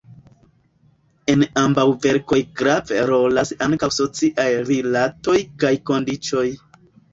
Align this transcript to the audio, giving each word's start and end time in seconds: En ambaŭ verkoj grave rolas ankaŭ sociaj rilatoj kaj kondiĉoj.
En 1.33 1.43
ambaŭ 1.63 1.83
verkoj 2.05 2.39
grave 2.63 3.05
rolas 3.11 3.53
ankaŭ 3.67 3.91
sociaj 3.99 4.49
rilatoj 4.73 5.39
kaj 5.67 5.75
kondiĉoj. 5.93 6.49